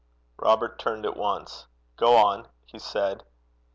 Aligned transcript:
Robert 0.39 0.79
turned 0.79 1.05
at 1.05 1.15
once. 1.15 1.67
'Go 1.95 2.17
on,' 2.17 2.47
he 2.65 2.79
said. 2.79 3.23